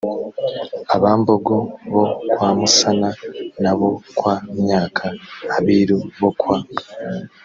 [0.95, 1.53] abambogo
[1.93, 2.03] bo
[2.33, 3.09] kwa musana
[3.61, 5.05] n abo kwa myaka
[5.57, 6.57] abiru bo kwa